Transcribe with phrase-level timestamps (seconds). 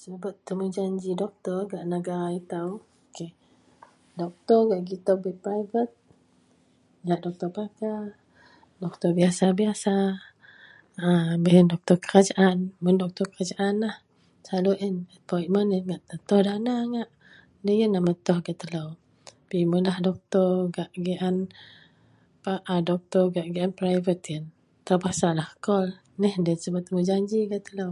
[0.00, 2.64] Subet temujanji gak negara ito
[4.20, 5.60] doktor gak gitou bei
[7.24, 8.04] doktor pakar
[8.82, 9.92] doktor biasa biasa
[11.42, 12.56] baih yian doktor kerajaan.
[12.82, 13.74] Mun bak temu
[16.02, 19.96] doktor lo yian lah metoh gak telo.mun lah
[23.34, 24.44] gak private yian
[24.86, 25.88] terpaksalah telo kol
[26.18, 27.88] bahagian lo yian subet temujanji gak kelo.